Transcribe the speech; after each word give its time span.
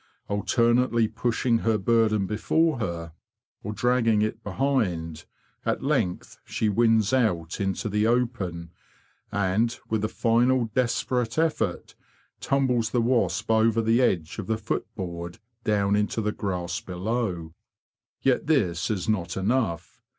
Alternately 0.29 1.07
pushing 1.07 1.59
her 1.59 1.77
burden 1.77 2.25
before 2.25 2.79
her, 2.79 3.13
or 3.61 3.71
dragging 3.71 4.23
it 4.23 4.43
THE 4.43 4.49
YELLOW 4.49 4.57
PERIL 4.57 4.79
IN 4.79 4.79
HIVELAND 4.93 5.25
175 5.61 5.63
behind, 5.63 5.77
at 5.77 5.87
length 5.87 6.39
she 6.43 6.69
wins 6.69 7.13
out 7.13 7.61
into 7.61 7.87
the 7.87 8.07
open, 8.07 8.71
and, 9.31 9.79
with 9.89 10.03
a 10.03 10.07
final 10.09 10.65
desperate 10.73 11.37
effort, 11.37 11.93
tumbles 12.39 12.89
the 12.89 12.99
wasp 13.01 13.51
over 13.51 13.79
the 13.79 14.01
edge 14.01 14.39
of 14.39 14.47
the 14.47 14.57
footboard 14.57 15.37
down 15.63 15.95
into 15.95 16.19
the 16.19 16.31
grass 16.31 16.81
below. 16.81 17.53
Yet 18.23 18.47
this 18.47 18.89
is 18.89 19.07
not 19.07 19.37
enough. 19.37 20.01